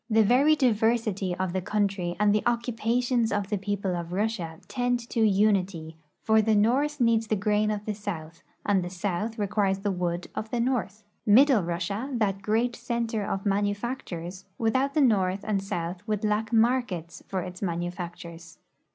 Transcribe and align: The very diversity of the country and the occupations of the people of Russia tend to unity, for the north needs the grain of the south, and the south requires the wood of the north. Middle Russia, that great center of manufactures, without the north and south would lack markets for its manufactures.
The 0.09 0.23
very 0.23 0.55
diversity 0.55 1.35
of 1.35 1.53
the 1.53 1.61
country 1.61 2.15
and 2.19 2.33
the 2.33 2.41
occupations 2.47 3.31
of 3.31 3.49
the 3.49 3.57
people 3.59 3.95
of 3.95 4.11
Russia 4.11 4.57
tend 4.67 5.07
to 5.11 5.19
unity, 5.19 5.95
for 6.23 6.41
the 6.41 6.55
north 6.55 6.99
needs 6.99 7.27
the 7.27 7.35
grain 7.35 7.69
of 7.69 7.85
the 7.85 7.93
south, 7.93 8.41
and 8.65 8.83
the 8.83 8.89
south 8.89 9.37
requires 9.37 9.77
the 9.81 9.91
wood 9.91 10.25
of 10.33 10.49
the 10.49 10.59
north. 10.59 11.03
Middle 11.23 11.61
Russia, 11.61 12.09
that 12.13 12.41
great 12.41 12.75
center 12.75 13.23
of 13.23 13.45
manufactures, 13.45 14.45
without 14.57 14.95
the 14.95 15.01
north 15.01 15.41
and 15.43 15.61
south 15.61 16.01
would 16.07 16.23
lack 16.25 16.51
markets 16.51 17.21
for 17.27 17.41
its 17.43 17.61
manufactures. 17.61 18.57